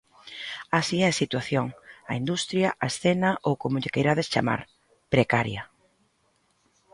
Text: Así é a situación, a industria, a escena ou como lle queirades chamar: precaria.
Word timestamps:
Así 0.79 0.97
é 1.05 1.07
a 1.09 1.19
situación, 1.21 1.65
a 2.11 2.13
industria, 2.21 2.69
a 2.83 2.85
escena 2.91 3.29
ou 3.47 3.53
como 3.61 3.79
lle 3.81 3.93
queirades 3.95 4.31
chamar: 4.33 4.61
precaria. 5.13 5.61